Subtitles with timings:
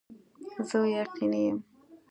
[0.67, 1.57] زه یقیني یم